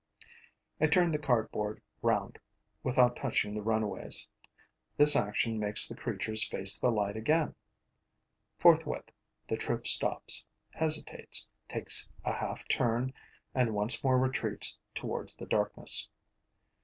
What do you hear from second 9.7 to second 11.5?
stops, hesitates,